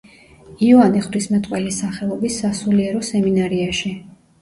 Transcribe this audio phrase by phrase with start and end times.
[0.67, 3.97] იოანე ღვთისმეტყველის სახელობის სასულიერო სემინარიაში.